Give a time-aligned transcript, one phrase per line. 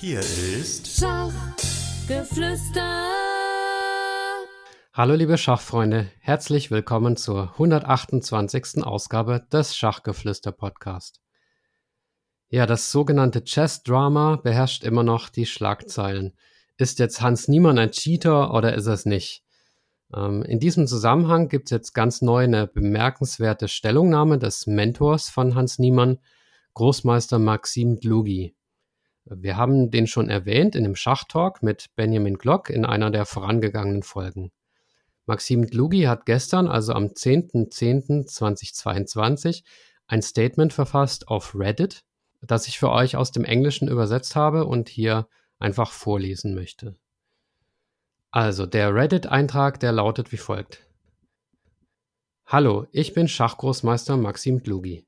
[0.00, 3.08] Hier ist Schachgeflüster.
[4.92, 8.84] Hallo liebe Schachfreunde, herzlich willkommen zur 128.
[8.84, 11.20] Ausgabe des Schachgeflüster Podcast.
[12.48, 16.36] Ja, das sogenannte Chess-Drama beherrscht immer noch die Schlagzeilen.
[16.76, 19.42] Ist jetzt Hans Niemann ein Cheater oder ist es nicht?
[20.14, 25.56] Ähm, in diesem Zusammenhang gibt es jetzt ganz neu eine bemerkenswerte Stellungnahme des Mentors von
[25.56, 26.20] Hans Niemann,
[26.74, 28.54] Großmeister Maxim Dlugi.
[29.30, 34.02] Wir haben den schon erwähnt in dem Schachtalk mit Benjamin Glock in einer der vorangegangenen
[34.02, 34.52] Folgen.
[35.26, 39.64] Maxim Dlugi hat gestern, also am 10.10.2022,
[40.06, 42.04] ein Statement verfasst auf Reddit,
[42.40, 46.96] das ich für euch aus dem Englischen übersetzt habe und hier einfach vorlesen möchte.
[48.30, 50.86] Also, der Reddit-Eintrag, der lautet wie folgt.
[52.46, 55.04] Hallo, ich bin Schachgroßmeister Maxim Dlugi.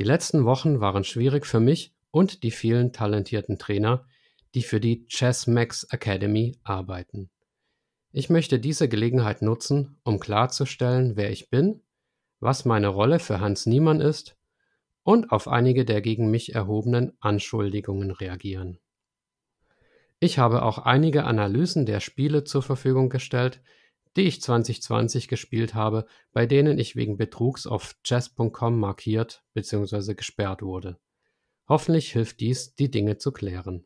[0.00, 4.06] Die letzten Wochen waren schwierig für mich und die vielen talentierten Trainer,
[4.54, 7.28] die für die ChessMax Academy arbeiten.
[8.10, 11.82] Ich möchte diese Gelegenheit nutzen, um klarzustellen, wer ich bin,
[12.40, 14.38] was meine Rolle für Hans Niemann ist
[15.02, 18.78] und auf einige der gegen mich erhobenen Anschuldigungen reagieren.
[20.18, 23.60] Ich habe auch einige Analysen der Spiele zur Verfügung gestellt,
[24.16, 30.14] die ich 2020 gespielt habe, bei denen ich wegen Betrugs auf chess.com markiert bzw.
[30.14, 30.98] gesperrt wurde.
[31.68, 33.84] Hoffentlich hilft dies, die Dinge zu klären.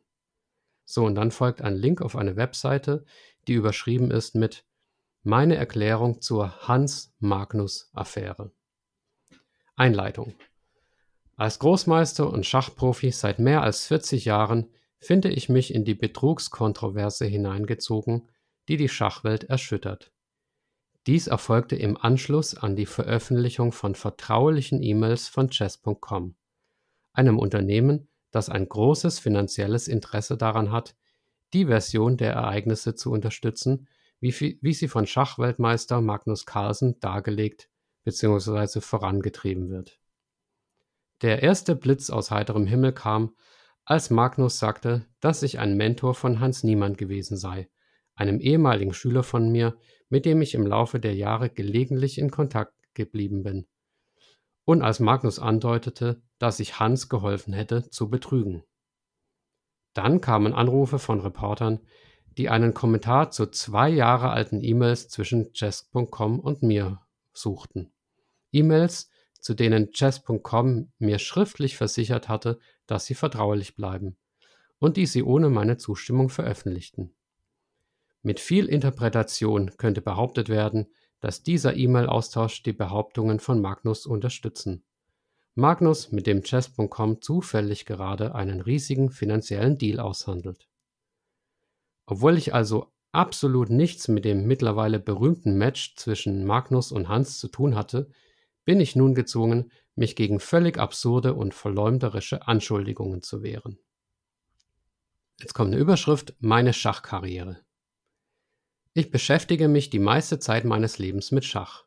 [0.85, 3.05] So, und dann folgt ein Link auf eine Webseite,
[3.47, 4.65] die überschrieben ist mit
[5.23, 8.51] Meine Erklärung zur Hans-Magnus-Affäre.
[9.75, 10.35] Einleitung.
[11.37, 14.67] Als Großmeister und Schachprofi seit mehr als 40 Jahren
[14.99, 18.29] finde ich mich in die Betrugskontroverse hineingezogen,
[18.67, 20.11] die die Schachwelt erschüttert.
[21.07, 26.35] Dies erfolgte im Anschluss an die Veröffentlichung von vertraulichen E-Mails von chess.com
[27.13, 30.95] einem Unternehmen, das ein großes finanzielles Interesse daran hat,
[31.53, 33.87] die Version der Ereignisse zu unterstützen,
[34.19, 37.69] wie, wie sie von Schachweltmeister Magnus Carlsen dargelegt
[38.03, 38.79] bzw.
[38.79, 39.99] vorangetrieben wird.
[41.21, 43.35] Der erste Blitz aus heiterem Himmel kam,
[43.83, 47.69] als Magnus sagte, dass ich ein Mentor von Hans Niemann gewesen sei,
[48.15, 49.75] einem ehemaligen Schüler von mir,
[50.09, 53.67] mit dem ich im Laufe der Jahre gelegentlich in Kontakt geblieben bin.
[54.65, 58.63] Und als Magnus andeutete, dass ich Hans geholfen hätte, zu betrügen.
[59.93, 61.79] Dann kamen Anrufe von Reportern,
[62.37, 67.01] die einen Kommentar zu zwei Jahre alten E-Mails zwischen chess.com und mir
[67.33, 67.91] suchten.
[68.51, 74.17] E-Mails, zu denen chess.com mir schriftlich versichert hatte, dass sie vertraulich bleiben
[74.79, 77.13] und die sie ohne meine Zustimmung veröffentlichten.
[78.23, 80.87] Mit viel Interpretation könnte behauptet werden,
[81.21, 84.83] dass dieser E-Mail-Austausch die Behauptungen von Magnus unterstützen.
[85.55, 90.67] Magnus, mit dem Chess.com zufällig gerade einen riesigen finanziellen Deal aushandelt.
[92.05, 97.47] Obwohl ich also absolut nichts mit dem mittlerweile berühmten Match zwischen Magnus und Hans zu
[97.47, 98.09] tun hatte,
[98.65, 103.77] bin ich nun gezwungen, mich gegen völlig absurde und verleumderische Anschuldigungen zu wehren.
[105.39, 107.59] Jetzt kommt eine Überschrift Meine Schachkarriere.
[108.93, 111.85] Ich beschäftige mich die meiste Zeit meines Lebens mit Schach.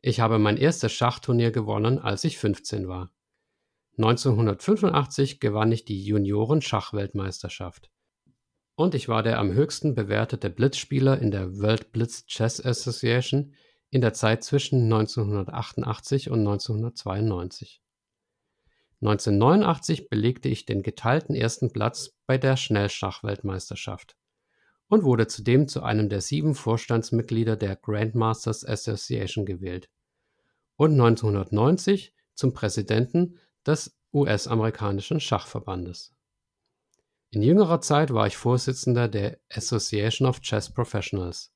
[0.00, 3.12] Ich habe mein erstes Schachturnier gewonnen, als ich 15 war.
[3.98, 7.92] 1985 gewann ich die Junioren-Schachweltmeisterschaft.
[8.74, 13.54] Und ich war der am höchsten bewertete Blitzspieler in der World Blitz Chess Association
[13.90, 17.80] in der Zeit zwischen 1988 und 1992.
[19.00, 24.16] 1989 belegte ich den geteilten ersten Platz bei der Schnellschachweltmeisterschaft
[24.92, 29.88] und wurde zudem zu einem der sieben Vorstandsmitglieder der Grandmasters Association gewählt
[30.76, 36.14] und 1990 zum Präsidenten des US-amerikanischen Schachverbandes.
[37.30, 41.54] In jüngerer Zeit war ich Vorsitzender der Association of Chess Professionals.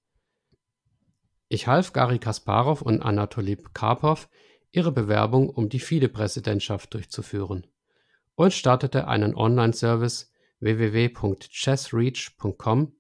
[1.48, 4.30] Ich half Gary Kasparov und Anatoly Karpov,
[4.70, 7.66] ihre Bewerbung um die FIDE-Präsidentschaft durchzuführen
[8.34, 12.97] und startete einen Online-Service www.chessreach.com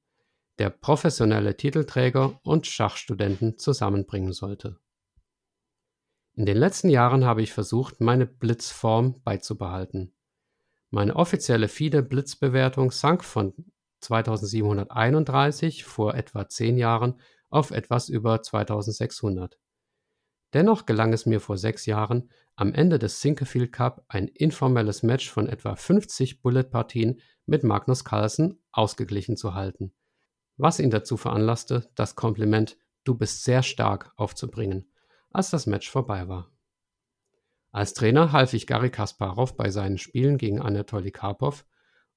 [0.58, 4.78] der professionelle Titelträger und Schachstudenten zusammenbringen sollte.
[6.34, 10.14] In den letzten Jahren habe ich versucht, meine Blitzform beizubehalten.
[10.90, 13.54] Meine offizielle FIDE-Blitzbewertung sank von
[14.00, 19.58] 2731 vor etwa zehn Jahren auf etwas über 2600.
[20.52, 25.30] Dennoch gelang es mir vor sechs Jahren, am Ende des Sinquefield Cup ein informelles Match
[25.30, 29.92] von etwa 50 Bullet-Partien mit Magnus Carlsen ausgeglichen zu halten–
[30.56, 34.90] was ihn dazu veranlasste, das Kompliment Du bist sehr stark aufzubringen,
[35.30, 36.50] als das Match vorbei war.
[37.70, 41.64] Als Trainer half ich Gary Kasparov bei seinen Spielen gegen Anatoly Karpov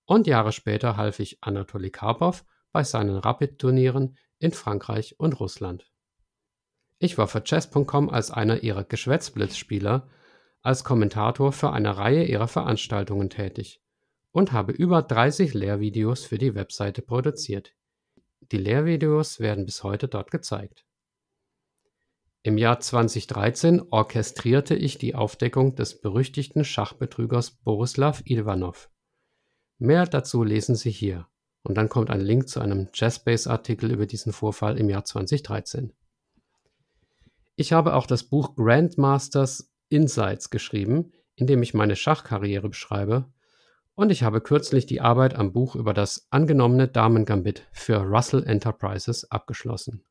[0.06, 5.92] und Jahre später half ich Anatoli Karpov bei seinen Rapid-Turnieren in Frankreich und Russland.
[6.98, 10.10] Ich war für Chess.com als einer ihrer Geschwätzblitzspieler
[10.62, 13.82] als Kommentator für eine Reihe ihrer Veranstaltungen tätig
[14.32, 17.76] und habe über 30 Lehrvideos für die Webseite produziert.
[18.52, 20.86] Die Lehrvideos werden bis heute dort gezeigt.
[22.42, 28.90] Im Jahr 2013 orchestrierte ich die Aufdeckung des berüchtigten Schachbetrügers Borislav Ivanov.
[29.78, 31.28] Mehr dazu lesen Sie hier.
[31.64, 35.92] Und dann kommt ein Link zu einem Jazzbase-Artikel über diesen Vorfall im Jahr 2013.
[37.58, 43.26] Ich habe auch das Buch Grandmasters Insights geschrieben, in dem ich meine Schachkarriere beschreibe.
[44.00, 49.30] Und ich habe kürzlich die Arbeit am Buch über das angenommene Damen-Gambit für Russell Enterprises
[49.30, 50.06] abgeschlossen.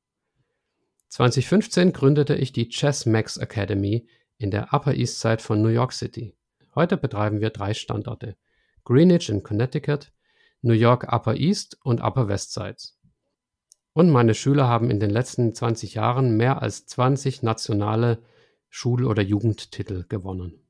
[1.09, 4.07] 2015 gründete ich die Chess Max Academy
[4.37, 6.37] in der Upper East Side von New York City.
[6.75, 8.37] Heute betreiben wir drei Standorte:
[8.85, 10.13] Greenwich in Connecticut,
[10.61, 13.01] New York Upper East und Upper West Sides.
[13.95, 18.19] Und meine Schüler haben in den letzten 20 Jahren mehr als 20 nationale
[18.69, 20.68] Schul- oder Jugendtitel gewonnen.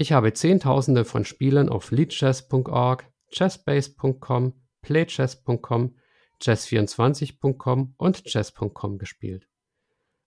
[0.00, 5.94] Ich habe Zehntausende von Spielen auf leadchess.org, chessbase.com, playchess.com
[6.40, 9.46] chess24.com und chess.com gespielt.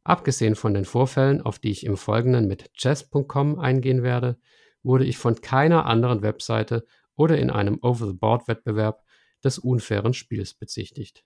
[0.04, 4.38] Abgesehen von den Vorfällen, auf die ich im Folgenden mit chess.com eingehen werde,
[4.84, 6.86] wurde ich von keiner anderen Webseite
[7.16, 9.04] oder in einem Over-the-Board-Wettbewerb
[9.44, 11.26] des unfairen Spiels bezichtigt.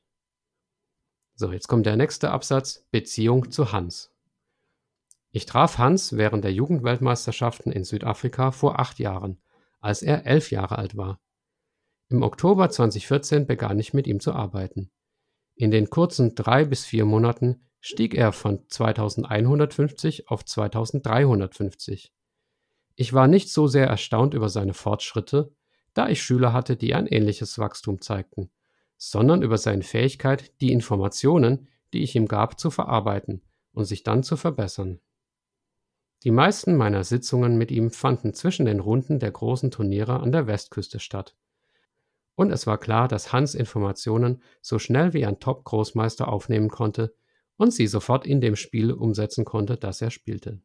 [1.36, 4.17] So, jetzt kommt der nächste Absatz, Beziehung zu Hans.
[5.32, 9.42] Ich traf Hans während der Jugendweltmeisterschaften in Südafrika vor acht Jahren,
[9.80, 11.20] als er elf Jahre alt war.
[12.10, 14.92] Im Oktober 2014 begann ich mit ihm zu arbeiten.
[15.56, 22.14] In den kurzen drei bis vier Monaten stieg er von 2150 auf 2350.
[22.96, 25.52] Ich war nicht so sehr erstaunt über seine Fortschritte,
[25.94, 28.50] da ich Schüler hatte, die ein ähnliches Wachstum zeigten,
[28.98, 33.42] sondern über seine Fähigkeit, die Informationen, die ich ihm gab, zu verarbeiten
[33.72, 35.00] und sich dann zu verbessern.
[36.24, 40.48] Die meisten meiner Sitzungen mit ihm fanden zwischen den Runden der großen Turniere an der
[40.48, 41.36] Westküste statt
[42.38, 47.16] und es war klar, dass Hans Informationen so schnell wie ein Top-Großmeister aufnehmen konnte
[47.58, 50.62] und sie sofort in dem Spiel umsetzen konnte, das er spielte.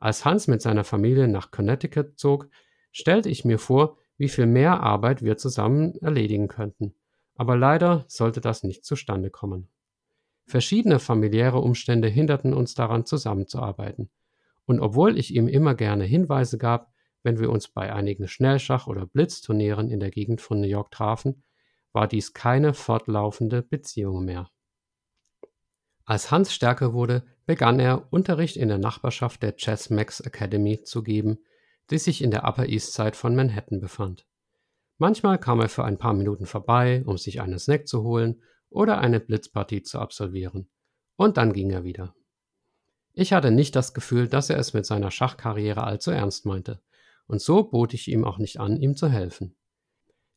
[0.00, 2.48] Als Hans mit seiner Familie nach Connecticut zog,
[2.90, 6.94] stellte ich mir vor, wie viel mehr Arbeit wir zusammen erledigen könnten.
[7.36, 9.68] Aber leider sollte das nicht zustande kommen.
[10.46, 14.10] Verschiedene familiäre Umstände hinderten uns daran, zusammenzuarbeiten.
[14.66, 16.92] Und obwohl ich ihm immer gerne Hinweise gab,
[17.22, 21.44] wenn wir uns bei einigen Schnellschach- oder Blitzturnieren in der Gegend von New York trafen,
[21.92, 24.50] war dies keine fortlaufende Beziehung mehr.
[26.04, 31.02] Als Hans stärker wurde, begann er, Unterricht in der Nachbarschaft der Chess Max Academy zu
[31.02, 31.38] geben,
[31.90, 34.26] die sich in der Upper East Side von Manhattan befand.
[34.98, 38.98] Manchmal kam er für ein paar Minuten vorbei, um sich einen Snack zu holen oder
[38.98, 40.68] eine Blitzpartie zu absolvieren.
[41.16, 42.14] Und dann ging er wieder.
[43.14, 46.80] Ich hatte nicht das Gefühl, dass er es mit seiner Schachkarriere allzu ernst meinte
[47.26, 49.56] und so bot ich ihm auch nicht an, ihm zu helfen.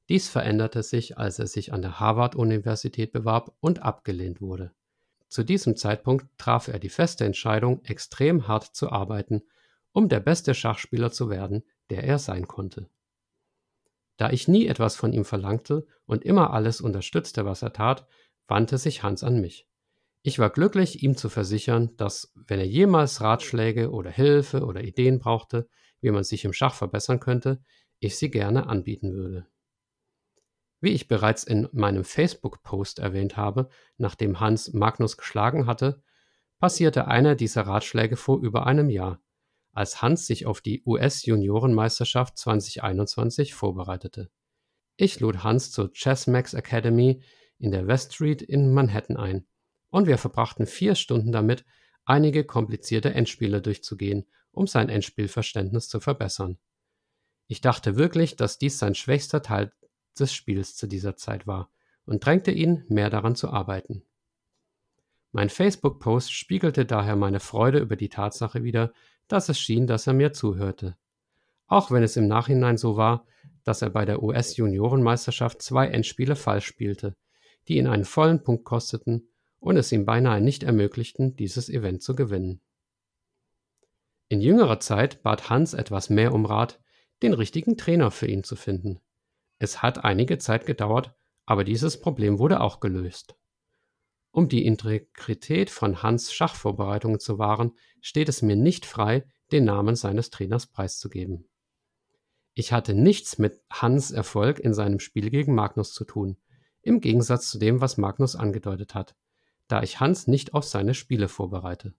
[0.07, 4.71] Dies veränderte sich, als er sich an der Harvard-Universität bewarb und abgelehnt wurde.
[5.27, 9.41] Zu diesem Zeitpunkt traf er die feste Entscheidung, extrem hart zu arbeiten,
[9.91, 12.89] um der beste Schachspieler zu werden, der er sein konnte.
[14.17, 18.07] Da ich nie etwas von ihm verlangte und immer alles unterstützte, was er tat,
[18.47, 19.67] wandte sich Hans an mich.
[20.27, 25.19] Ich war glücklich, ihm zu versichern, dass, wenn er jemals Ratschläge oder Hilfe oder Ideen
[25.19, 25.69] brauchte,
[26.01, 27.61] wie man sich im Schach verbessern könnte,
[27.99, 29.45] ich sie gerne anbieten würde.
[30.81, 36.01] Wie ich bereits in meinem Facebook-Post erwähnt habe, nachdem Hans Magnus geschlagen hatte,
[36.57, 39.21] passierte einer dieser Ratschläge vor über einem Jahr,
[39.73, 44.31] als Hans sich auf die US-Juniorenmeisterschaft 2021 vorbereitete.
[44.97, 47.21] Ich lud Hans zur Chessmax Academy
[47.59, 49.45] in der West Street in Manhattan ein,
[49.95, 51.65] und wir verbrachten vier Stunden damit,
[52.03, 54.25] einige komplizierte Endspiele durchzugehen
[54.55, 56.57] um sein Endspielverständnis zu verbessern.
[57.47, 59.71] Ich dachte wirklich, dass dies sein schwächster Teil
[60.17, 61.69] des Spiels zu dieser Zeit war
[62.05, 64.03] und drängte ihn, mehr daran zu arbeiten.
[65.31, 68.93] Mein Facebook-Post spiegelte daher meine Freude über die Tatsache wider,
[69.27, 70.95] dass es schien, dass er mir zuhörte.
[71.67, 73.27] Auch wenn es im Nachhinein so war,
[73.63, 77.15] dass er bei der US-Juniorenmeisterschaft zwei Endspiele falsch spielte,
[77.67, 79.27] die ihn einen vollen Punkt kosteten
[79.65, 82.61] und es ihm beinahe nicht ermöglichten, dieses Event zu gewinnen.
[84.29, 86.79] In jüngerer Zeit bat Hans etwas mehr um Rat,
[87.23, 88.99] den richtigen Trainer für ihn zu finden.
[89.57, 91.15] Es hat einige Zeit gedauert,
[91.47, 93.37] aber dieses Problem wurde auch gelöst.
[94.29, 99.95] Um die Integrität von Hans Schachvorbereitungen zu wahren, steht es mir nicht frei, den Namen
[99.95, 101.49] seines Trainers preiszugeben.
[102.53, 106.37] Ich hatte nichts mit Hans Erfolg in seinem Spiel gegen Magnus zu tun,
[106.83, 109.15] im Gegensatz zu dem, was Magnus angedeutet hat,
[109.67, 111.93] da ich Hans nicht auf seine Spiele vorbereite.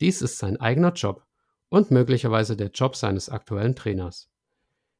[0.00, 1.24] Dies ist sein eigener Job
[1.68, 4.30] und möglicherweise der Job seines aktuellen Trainers.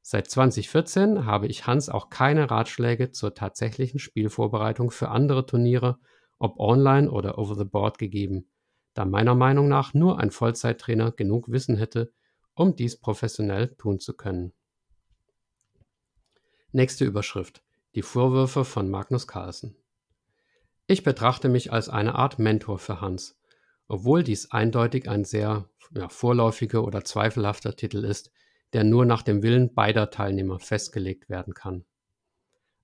[0.03, 5.99] Seit 2014 habe ich Hans auch keine Ratschläge zur tatsächlichen Spielvorbereitung für andere Turniere,
[6.39, 8.51] ob online oder over the board, gegeben,
[8.93, 12.13] da meiner Meinung nach nur ein Vollzeittrainer genug Wissen hätte,
[12.55, 14.53] um dies professionell tun zu können.
[16.73, 17.63] Nächste Überschrift.
[17.95, 19.77] Die Vorwürfe von Magnus Carlsen.
[20.87, 23.41] Ich betrachte mich als eine Art Mentor für Hans,
[23.89, 28.31] obwohl dies eindeutig ein sehr ja, vorläufiger oder zweifelhafter Titel ist,
[28.75, 31.87] der nur nach dem Willen beider Teilnehmer festgelegt werden kann.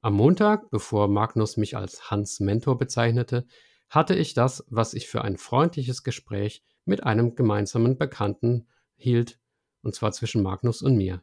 [0.00, 3.46] Am Montag, bevor Magnus mich als Hans Mentor bezeichnete,
[3.90, 9.38] hatte ich das, was ich für ein freundliches Gespräch mit einem gemeinsamen Bekannten hielt,
[9.82, 11.22] und zwar zwischen Magnus und mir.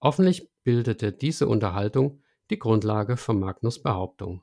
[0.00, 4.42] Offenlich bildete diese Unterhaltung die Grundlage für Magnus Behauptung.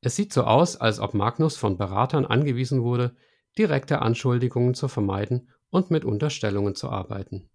[0.00, 3.14] Es sieht so aus, als ob Magnus von Beratern angewiesen wurde,
[3.58, 7.50] direkte Anschuldigungen zu vermeiden und mit Unterstellungen zu arbeiten.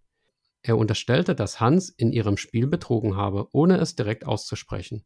[0.62, 5.06] Er unterstellte, dass Hans in ihrem Spiel betrogen habe, ohne es direkt auszusprechen.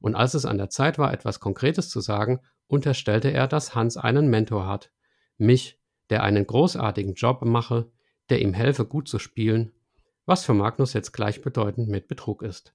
[0.00, 3.96] Und als es an der Zeit war, etwas Konkretes zu sagen, unterstellte er, dass Hans
[3.96, 4.92] einen Mentor hat,
[5.36, 5.80] mich,
[6.10, 7.90] der einen großartigen Job mache,
[8.30, 9.72] der ihm helfe, gut zu spielen,
[10.26, 12.74] was für Magnus jetzt gleichbedeutend mit Betrug ist.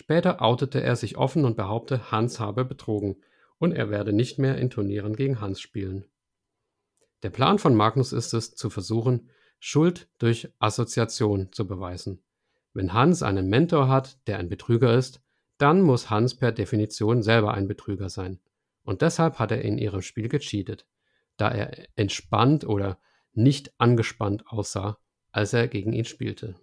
[0.00, 3.16] Später outete er sich offen und behauptete, Hans habe betrogen
[3.58, 6.04] und er werde nicht mehr in Turnieren gegen Hans spielen.
[7.24, 9.28] Der Plan von Magnus ist es, zu versuchen,
[9.58, 12.22] Schuld durch Assoziation zu beweisen.
[12.74, 15.20] Wenn Hans einen Mentor hat, der ein Betrüger ist,
[15.56, 18.38] dann muss Hans per Definition selber ein Betrüger sein.
[18.84, 20.86] Und deshalb hat er in ihrem Spiel gecheatet,
[21.36, 23.00] da er entspannt oder
[23.32, 25.00] nicht angespannt aussah,
[25.32, 26.54] als er gegen ihn spielte.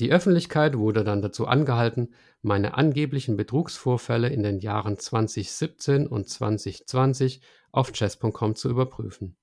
[0.00, 7.42] Die Öffentlichkeit wurde dann dazu angehalten, meine angeblichen Betrugsvorfälle in den Jahren 2017 und 2020
[7.70, 9.36] auf chess.com zu überprüfen.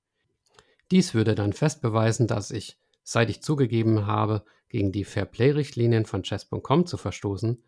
[0.89, 6.23] Dies würde dann fest beweisen, dass ich, seit ich zugegeben habe, gegen die Fairplay-Richtlinien von
[6.23, 7.63] chess.com zu verstoßen,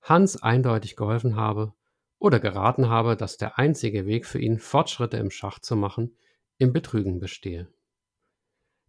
[0.00, 1.74] Hans eindeutig geholfen habe
[2.18, 6.16] oder geraten habe, dass der einzige Weg für ihn, Fortschritte im Schach zu machen,
[6.56, 7.68] im Betrügen bestehe.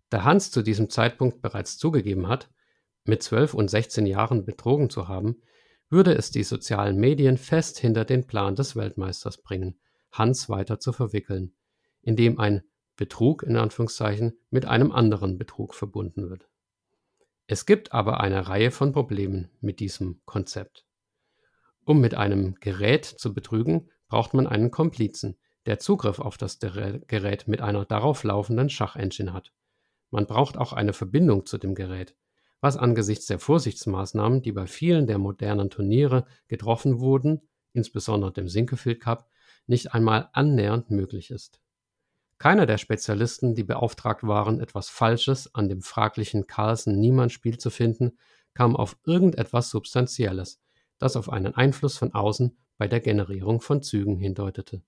[0.09, 2.49] Da Hans zu diesem Zeitpunkt bereits zugegeben hat,
[3.03, 5.41] mit 12 und 16 Jahren betrogen zu haben,
[5.89, 9.79] würde es die sozialen Medien fest hinter den Plan des Weltmeisters bringen,
[10.11, 11.53] Hans weiter zu verwickeln,
[12.01, 12.63] indem ein
[12.95, 16.47] Betrug in Anführungszeichen mit einem anderen Betrug verbunden wird.
[17.47, 20.85] Es gibt aber eine Reihe von Problemen mit diesem Konzept.
[21.83, 27.47] Um mit einem Gerät zu betrügen, braucht man einen Komplizen, der Zugriff auf das Gerät
[27.47, 29.51] mit einer darauf laufenden Schachengine hat.
[30.09, 32.15] Man braucht auch eine Verbindung zu dem Gerät,
[32.61, 37.41] was angesichts der Vorsichtsmaßnahmen, die bei vielen der modernen Turniere getroffen wurden,
[37.73, 39.29] insbesondere dem Sinkefield Cup,
[39.67, 41.59] nicht einmal annähernd möglich ist.
[42.37, 48.17] Keiner der Spezialisten, die beauftragt waren, etwas Falsches an dem fraglichen Carlsen-Niemann-Spiel zu finden,
[48.53, 50.59] kam auf irgendetwas Substanzielles,
[50.97, 54.81] das auf einen Einfluss von außen bei der Generierung von Zügen hindeutete.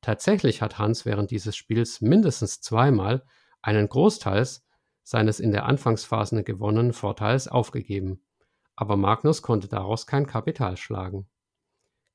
[0.00, 3.24] Tatsächlich hat Hans während dieses Spiels mindestens zweimal
[3.60, 4.63] einen Großteils
[5.04, 8.24] seines in der Anfangsphase gewonnenen Vorteils aufgegeben,
[8.74, 11.28] aber Magnus konnte daraus kein Kapital schlagen.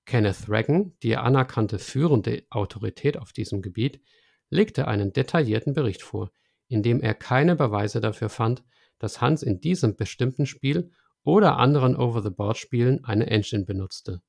[0.05, 4.01] Kenneth Reagan, die anerkannte führende Autorität auf diesem Gebiet,
[4.49, 6.31] legte einen detaillierten Bericht vor,
[6.67, 8.63] in dem er keine Beweise dafür fand,
[8.97, 10.91] dass Hans in diesem bestimmten Spiel
[11.23, 14.21] oder anderen Over-the-Board-Spielen eine Engine benutzte.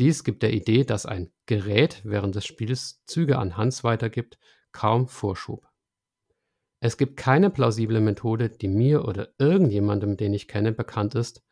[0.00, 4.38] Dies gibt der Idee, dass ein Gerät während des Spiels Züge an Hans weitergibt,
[4.72, 5.69] kaum Vorschub.
[6.80, 11.42] Es gibt keine plausible Methode, die mir oder irgendjemandem, den ich kenne, bekannt ist,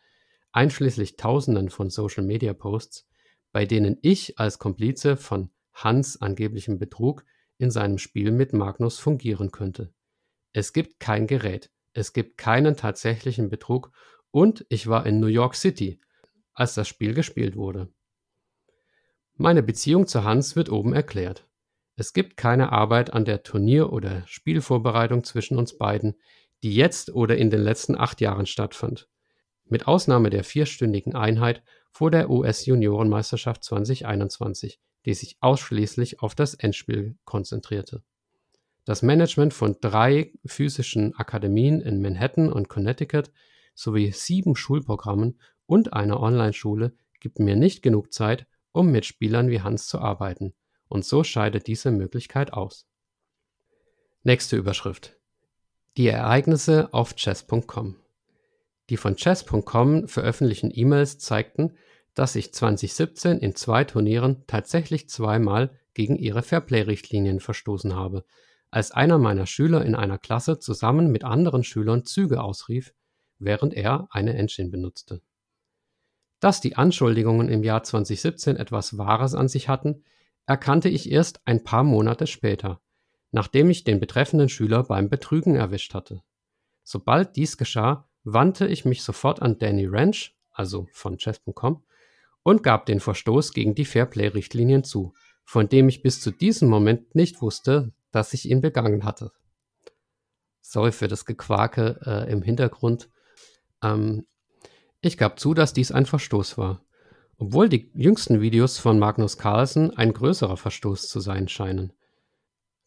[0.53, 3.07] einschließlich Tausenden von Social-Media-Posts,
[3.53, 7.25] bei denen ich als Komplize von Hans angeblichem Betrug
[7.59, 9.93] in seinem Spiel mit Magnus fungieren könnte.
[10.53, 13.93] Es gibt kein Gerät, es gibt keinen tatsächlichen Betrug
[14.31, 16.01] und ich war in New York City,
[16.55, 17.93] als das Spiel gespielt wurde.
[19.35, 21.48] Meine Beziehung zu Hans wird oben erklärt.
[22.01, 26.15] Es gibt keine Arbeit an der Turnier- oder Spielvorbereitung zwischen uns beiden,
[26.63, 29.09] die jetzt oder in den letzten acht Jahren stattfand.
[29.65, 37.17] Mit Ausnahme der vierstündigen Einheit vor der US-Juniorenmeisterschaft 2021, die sich ausschließlich auf das Endspiel
[37.25, 38.05] konzentrierte.
[38.85, 43.33] Das Management von drei physischen Akademien in Manhattan und Connecticut
[43.75, 49.63] sowie sieben Schulprogrammen und einer Online-Schule gibt mir nicht genug Zeit, um mit Spielern wie
[49.63, 50.55] Hans zu arbeiten
[50.89, 52.87] und so scheidet diese Möglichkeit aus.
[54.23, 55.17] Nächste Überschrift.
[55.97, 57.97] Die Ereignisse auf chess.com.
[58.91, 61.77] Die von chess.com veröffentlichten E-Mails zeigten,
[62.15, 68.25] dass ich 2017 in zwei Turnieren tatsächlich zweimal gegen ihre Fairplay-Richtlinien verstoßen habe,
[68.71, 72.93] als einer meiner Schüler in einer Klasse zusammen mit anderen Schülern Züge ausrief,
[73.39, 75.23] während er eine Engine benutzte.
[76.41, 80.05] Dass die Anschuldigungen im Jahr 2017 etwas Wahres an sich hatten,
[80.49, 82.81] erkannte ich erst ein paar Monate später,
[83.33, 86.23] nachdem ich den betreffenden Schüler beim Betrügen erwischt hatte.
[86.83, 91.85] Sobald dies geschah, wandte ich mich sofort an Danny Ranch, also von chess.com,
[92.43, 95.13] und gab den Verstoß gegen die Fairplay-Richtlinien zu,
[95.45, 99.33] von dem ich bis zu diesem Moment nicht wusste, dass ich ihn begangen hatte.
[100.63, 103.11] Sorry für das Gequake äh, im Hintergrund.
[103.83, 104.27] Ähm,
[105.03, 106.83] ich gab zu, dass dies ein Verstoß war,
[107.39, 111.93] obwohl die jüngsten Videos von Magnus Carlsen ein größerer Verstoß zu sein scheinen.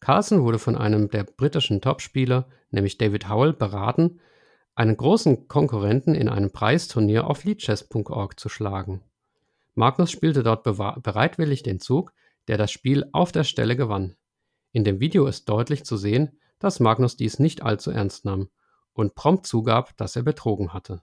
[0.00, 4.20] Carlsen wurde von einem der britischen Topspieler, nämlich David Howell, beraten,
[4.74, 9.02] einen großen Konkurrenten in einem Preisturnier auf leadchess.org zu schlagen.
[9.74, 12.12] Magnus spielte dort bereitwillig den Zug,
[12.48, 14.16] der das Spiel auf der Stelle gewann.
[14.72, 18.48] In dem Video ist deutlich zu sehen, dass Magnus dies nicht allzu ernst nahm
[18.92, 21.02] und prompt zugab, dass er betrogen hatte.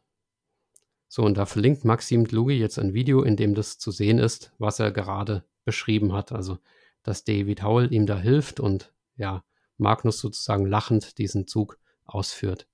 [1.12, 4.54] So, und da verlinkt Maxim Dlugi jetzt ein Video, in dem das zu sehen ist,
[4.60, 6.32] was er gerade beschrieben hat.
[6.32, 6.60] Also,
[7.04, 9.44] dass David Howell ihm da hilft und ja,
[9.78, 12.68] Magnus sozusagen lachend diesen Zug ausführt.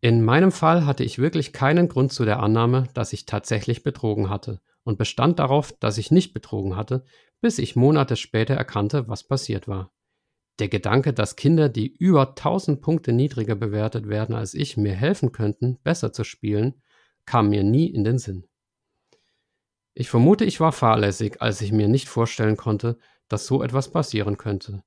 [0.00, 4.30] In meinem Fall hatte ich wirklich keinen Grund zu der Annahme, dass ich tatsächlich betrogen
[4.30, 7.04] hatte und bestand darauf, dass ich nicht betrogen hatte,
[7.40, 9.90] bis ich Monate später erkannte, was passiert war.
[10.58, 15.32] Der Gedanke, dass Kinder, die über 1000 Punkte niedriger bewertet werden als ich, mir helfen
[15.32, 16.80] könnten, besser zu spielen,
[17.26, 18.48] kam mir nie in den Sinn.
[19.92, 22.98] Ich vermute, ich war fahrlässig, als ich mir nicht vorstellen konnte,
[23.28, 24.82] dass so etwas passieren könnte.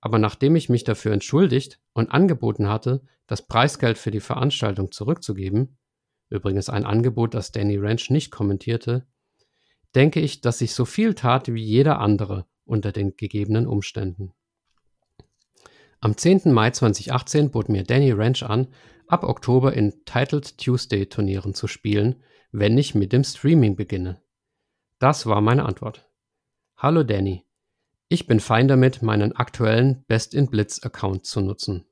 [0.00, 5.78] Aber nachdem ich mich dafür entschuldigt und angeboten hatte, das Preisgeld für die Veranstaltung zurückzugeben,
[6.30, 9.06] übrigens ein Angebot, das Danny Ranch nicht kommentierte,
[9.94, 14.32] denke ich, dass ich so viel tat wie jeder andere unter den gegebenen Umständen.
[16.02, 16.50] Am 10.
[16.52, 18.68] Mai 2018 bot mir Danny Ranch an,
[19.06, 24.22] ab Oktober in Titled Tuesday Turnieren zu spielen, wenn ich mit dem Streaming beginne.
[24.98, 26.08] Das war meine Antwort.
[26.78, 27.44] Hallo Danny.
[28.08, 31.84] Ich bin fein damit, meinen aktuellen Best in Blitz Account zu nutzen.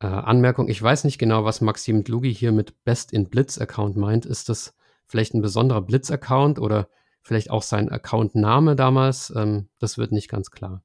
[0.00, 3.94] Äh, Anmerkung, ich weiß nicht genau, was Maxim Dlugi hier mit Best in Blitz Account
[3.94, 4.24] meint.
[4.24, 4.74] Ist das
[5.06, 6.88] vielleicht ein besonderer Blitz Account oder
[7.20, 9.30] vielleicht auch sein Account-Name damals?
[9.36, 10.82] Ähm, das wird nicht ganz klar.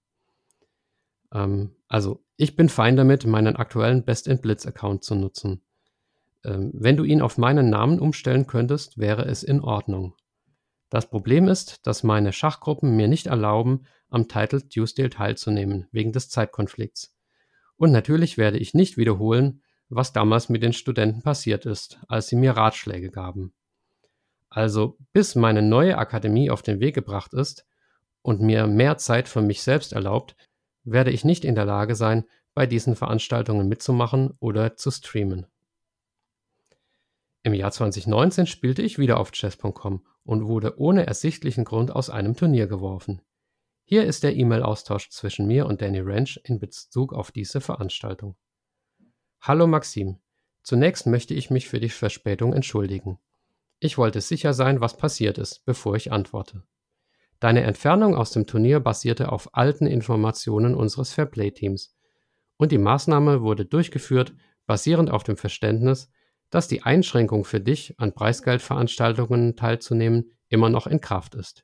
[1.33, 5.61] Ähm, also ich bin fein damit, meinen aktuellen Best in Blitz Account zu nutzen.
[6.43, 10.13] Ähm, wenn du ihn auf meinen Namen umstellen könntest, wäre es in Ordnung.
[10.89, 16.29] Das Problem ist, dass meine Schachgruppen mir nicht erlauben, am Title Tuesday teilzunehmen, wegen des
[16.29, 17.13] Zeitkonflikts.
[17.75, 22.35] Und natürlich werde ich nicht wiederholen, was damals mit den Studenten passiert ist, als sie
[22.35, 23.53] mir Ratschläge gaben.
[24.49, 27.65] Also bis meine neue Akademie auf den Weg gebracht ist
[28.21, 30.35] und mir mehr Zeit für mich selbst erlaubt,
[30.91, 35.45] werde ich nicht in der Lage sein, bei diesen Veranstaltungen mitzumachen oder zu streamen.
[37.43, 42.35] Im Jahr 2019 spielte ich wieder auf chess.com und wurde ohne ersichtlichen Grund aus einem
[42.35, 43.21] Turnier geworfen.
[43.83, 48.35] Hier ist der E-Mail-Austausch zwischen mir und Danny Ranch in Bezug auf diese Veranstaltung.
[49.39, 50.19] Hallo Maxim,
[50.63, 53.19] zunächst möchte ich mich für die Verspätung entschuldigen.
[53.79, 56.63] Ich wollte sicher sein, was passiert ist, bevor ich antworte.
[57.39, 61.95] Deine Entfernung aus dem Turnier basierte auf alten Informationen unseres Fairplay-Teams
[62.57, 64.33] und die Maßnahme wurde durchgeführt,
[64.65, 66.09] basierend auf dem Verständnis,
[66.49, 71.63] dass die Einschränkung für dich, an Preisgeldveranstaltungen teilzunehmen, immer noch in Kraft ist.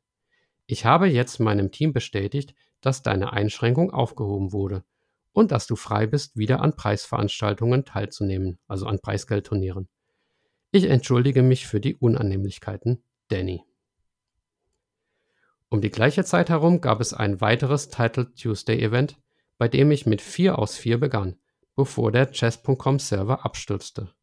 [0.68, 4.84] Ich habe jetzt meinem Team bestätigt, dass deine Einschränkung aufgehoben wurde
[5.32, 9.90] und dass du frei bist, wieder an Preisveranstaltungen teilzunehmen, also an Preisgeldturnieren.
[10.72, 13.64] Ich entschuldige mich für die Unannehmlichkeiten, Danny.
[15.74, 19.18] Um die gleiche Zeit herum gab es ein weiteres Title Tuesday Event,
[19.58, 21.36] bei dem ich mit 4 aus 4 begann,
[21.76, 24.14] bevor der Chess.com Server abstürzte.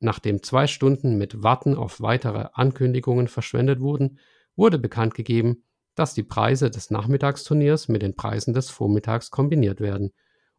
[0.00, 4.18] Nachdem zwei Stunden mit Warten auf weitere Ankündigungen verschwendet wurden,
[4.56, 10.12] wurde bekannt gegeben, dass die Preise des Nachmittagsturniers mit den Preisen des Vormittags kombiniert werden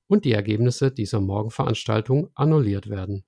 [0.08, 3.26] und die Ergebnisse dieser Morgenveranstaltung annulliert werden.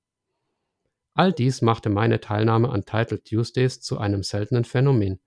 [1.14, 5.20] All dies machte meine Teilnahme an Title Tuesdays zu einem seltenen Phänomen,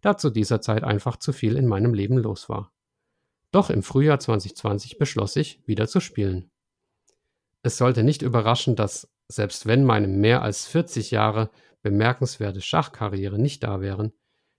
[0.00, 2.72] da zu dieser Zeit einfach zu viel in meinem Leben los war.
[3.50, 6.50] Doch im Frühjahr 2020 beschloss ich, wieder zu spielen.
[7.62, 11.50] Es sollte nicht überraschen, dass, selbst wenn meine mehr als 40 Jahre
[11.82, 14.12] bemerkenswerte Schachkarriere nicht da wären,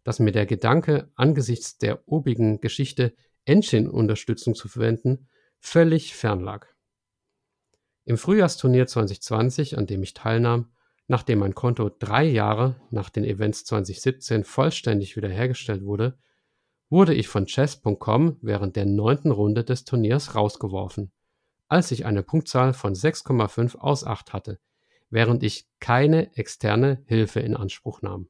[0.04, 3.13] dass mir der Gedanke, angesichts der obigen Geschichte
[3.45, 5.27] Engine-Unterstützung zu verwenden,
[5.60, 6.67] völlig fern lag.
[8.04, 10.71] Im Frühjahrsturnier 2020, an dem ich teilnahm,
[11.12, 16.17] nachdem mein Konto drei Jahre nach den Events 2017 vollständig wiederhergestellt wurde,
[16.89, 21.12] wurde ich von chess.com während der neunten Runde des Turniers rausgeworfen,
[21.67, 24.60] als ich eine Punktzahl von 6,5 aus 8 hatte,
[25.10, 28.30] während ich keine externe Hilfe in Anspruch nahm.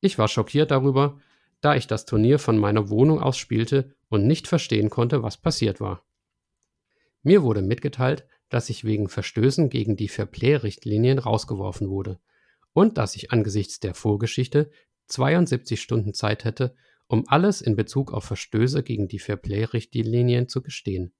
[0.00, 1.20] Ich war schockiert darüber,
[1.60, 5.80] da ich das Turnier von meiner Wohnung aus spielte und nicht verstehen konnte, was passiert
[5.80, 6.02] war.
[7.22, 12.20] Mir wurde mitgeteilt, dass ich wegen Verstößen gegen die Fairplay-Richtlinien rausgeworfen wurde
[12.72, 14.70] und dass ich angesichts der Vorgeschichte
[15.08, 16.76] 72 Stunden Zeit hätte,
[17.08, 21.12] um alles in Bezug auf Verstöße gegen die Fairplay-Richtlinien zu gestehen,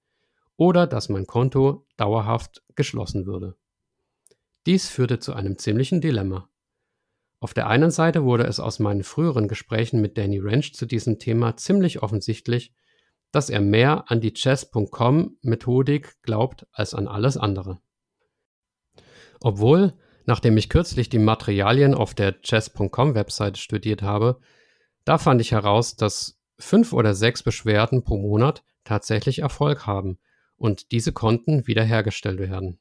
[0.57, 3.57] oder dass mein Konto dauerhaft geschlossen würde.
[4.67, 6.49] Dies führte zu einem ziemlichen Dilemma.
[7.41, 11.19] Auf der einen Seite wurde es aus meinen früheren Gesprächen mit Danny Ranch zu diesem
[11.19, 12.73] Thema ziemlich offensichtlich,
[13.35, 17.81] dass er mehr an die Chess.com-Methodik glaubt als an alles andere.
[19.41, 19.95] Obwohl,
[20.25, 24.41] nachdem ich kürzlich die Materialien auf der Chess.com-Webseite studiert habe,
[25.05, 30.19] da fand ich heraus, dass fünf oder sechs Beschwerden pro Monat tatsächlich Erfolg haben
[30.57, 32.79] und diese konnten wiederhergestellt werden.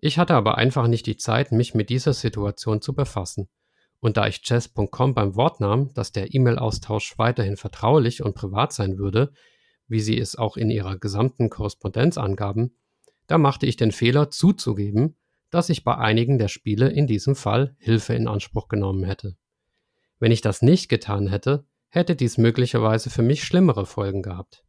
[0.00, 3.48] Ich hatte aber einfach nicht die Zeit, mich mit dieser Situation zu befassen.
[4.02, 8.98] Und da ich chess.com beim Wort nahm, dass der E-Mail-Austausch weiterhin vertraulich und privat sein
[8.98, 9.32] würde,
[9.86, 12.76] wie sie es auch in ihrer gesamten Korrespondenz angaben,
[13.28, 15.16] da machte ich den Fehler zuzugeben,
[15.50, 19.36] dass ich bei einigen der Spiele in diesem Fall Hilfe in Anspruch genommen hätte.
[20.18, 24.64] Wenn ich das nicht getan hätte, hätte dies möglicherweise für mich schlimmere Folgen gehabt.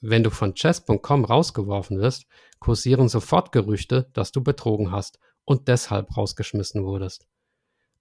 [0.00, 2.24] Wenn du von chess.com rausgeworfen wirst,
[2.58, 7.26] kursieren sofort Gerüchte, dass du betrogen hast und deshalb rausgeschmissen wurdest.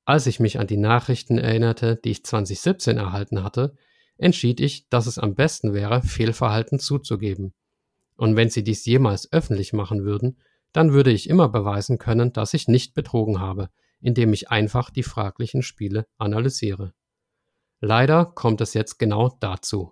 [0.05, 3.75] Als ich mich an die Nachrichten erinnerte, die ich 2017 erhalten hatte,
[4.17, 7.53] entschied ich, dass es am besten wäre, Fehlverhalten zuzugeben.
[8.15, 10.37] Und wenn sie dies jemals öffentlich machen würden,
[10.73, 15.03] dann würde ich immer beweisen können, dass ich nicht betrogen habe, indem ich einfach die
[15.03, 16.93] fraglichen Spiele analysiere.
[17.79, 19.91] Leider kommt es jetzt genau dazu.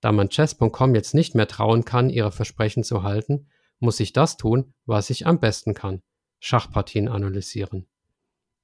[0.00, 4.36] Da man chess.com jetzt nicht mehr trauen kann, ihre Versprechen zu halten, muss ich das
[4.36, 6.02] tun, was ich am besten kann,
[6.40, 7.86] Schachpartien analysieren.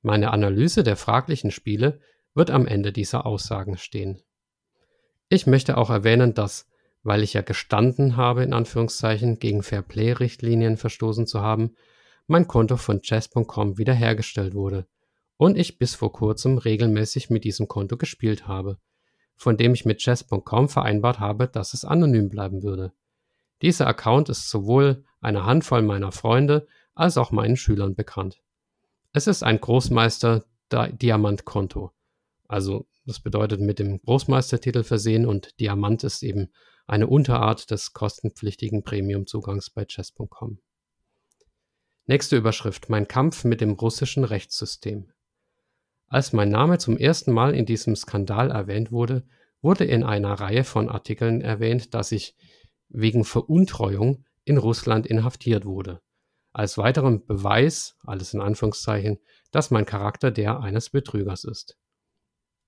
[0.03, 2.01] Meine Analyse der fraglichen Spiele
[2.35, 4.23] wird am Ende dieser Aussagen stehen.
[5.29, 6.67] Ich möchte auch erwähnen, dass,
[7.03, 11.75] weil ich ja gestanden habe, in Anführungszeichen, gegen Fairplay-Richtlinien verstoßen zu haben,
[12.27, 14.87] mein Konto von chess.com wiederhergestellt wurde
[15.37, 18.79] und ich bis vor kurzem regelmäßig mit diesem Konto gespielt habe
[19.41, 22.93] von dem ich mit chess.com vereinbart habe, dass es anonym bleiben würde.
[23.63, 28.43] Dieser Account ist sowohl einer Handvoll meiner Freunde als auch meinen Schülern bekannt.
[29.13, 31.91] Es ist ein Großmeister-Diamant-Konto.
[32.47, 36.53] Also das bedeutet mit dem Großmeistertitel versehen und Diamant ist eben
[36.87, 40.61] eine Unterart des kostenpflichtigen Premium-Zugangs bei chess.com.
[42.07, 42.89] Nächste Überschrift.
[42.89, 45.11] Mein Kampf mit dem russischen Rechtssystem.
[46.07, 49.27] Als mein Name zum ersten Mal in diesem Skandal erwähnt wurde,
[49.61, 52.37] wurde in einer Reihe von Artikeln erwähnt, dass ich
[52.89, 56.01] wegen Veruntreuung in Russland inhaftiert wurde.
[56.53, 59.19] Als weiteren Beweis, alles in Anführungszeichen,
[59.51, 61.79] dass mein Charakter der eines Betrügers ist.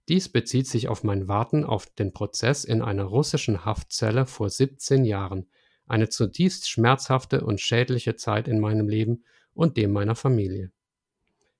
[0.09, 5.05] Dies bezieht sich auf mein Warten auf den Prozess in einer russischen Haftzelle vor 17
[5.05, 5.49] Jahren,
[5.87, 10.73] eine zutiefst schmerzhafte und schädliche Zeit in meinem Leben und dem meiner Familie.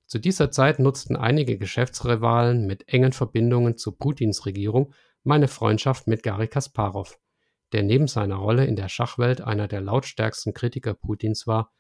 [0.07, 4.93] Zu dieser Zeit nutzten einige Geschäftsrivalen mit engen Verbindungen zu Putins Regierung
[5.25, 7.19] meine Freundschaft mit Garry Kasparov,
[7.73, 11.73] der neben seiner Rolle in der Schachwelt einer der lautstärksten Kritiker Putins war,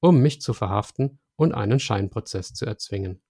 [0.00, 3.20] um mich zu verhaften und einen Scheinprozess zu erzwingen.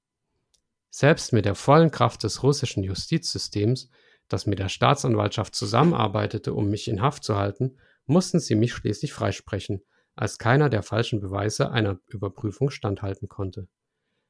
[0.90, 3.90] Selbst mit der vollen Kraft des russischen Justizsystems,
[4.28, 7.76] das mit der Staatsanwaltschaft zusammenarbeitete, um mich in Haft zu halten,
[8.07, 9.83] mussten sie mich schließlich freisprechen,
[10.16, 13.68] als keiner der falschen Beweise einer Überprüfung standhalten konnte.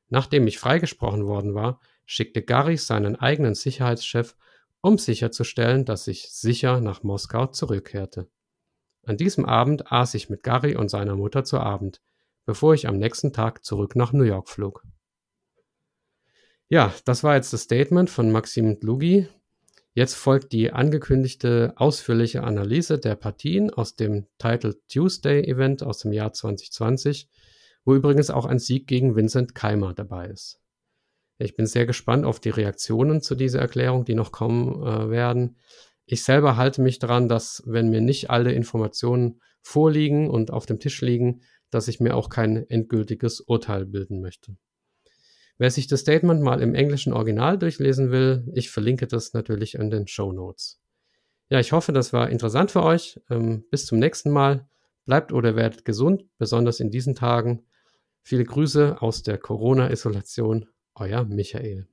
[0.09, 4.37] Nachdem ich freigesprochen worden war, schickte Gary seinen eigenen Sicherheitschef,
[4.81, 8.29] um sicherzustellen, dass ich sicher nach Moskau zurückkehrte.
[9.05, 12.01] An diesem Abend aß ich mit Gary und seiner Mutter zu Abend,
[12.49, 14.83] bevor ich am nächsten Tag zurück nach New York flog.
[16.71, 19.29] Ja, das war jetzt das Statement von Maxim Dlugi.
[19.93, 26.13] Jetzt folgt die angekündigte ausführliche Analyse der Partien aus dem Title Tuesday Event aus dem
[26.13, 27.29] Jahr 2020
[27.89, 30.61] wo übrigens auch ein Sieg gegen Vincent Keimer dabei ist.
[31.39, 35.57] Ich bin sehr gespannt auf die Reaktionen zu dieser Erklärung, die noch kommen äh, werden.
[36.05, 40.81] Ich selber halte mich daran, dass wenn mir nicht alle Informationen vorliegen und auf dem
[40.81, 44.57] Tisch liegen, dass ich mir auch kein endgültiges Urteil bilden möchte.
[45.59, 49.91] Wer sich das Statement mal im englischen Original durchlesen will, ich verlinke das natürlich in
[49.91, 50.81] den Show Notes.
[51.51, 53.21] Ja, ich hoffe, das war interessant für euch.
[53.31, 54.69] Ähm, bis zum nächsten Mal.
[55.05, 57.65] Bleibt oder werdet gesund, besonders in diesen Tagen.
[58.23, 61.89] Viele Grüße aus der Corona-Isolation, euer Michael.